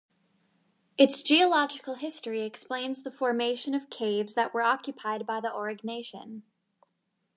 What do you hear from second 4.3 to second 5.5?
that were occupied by the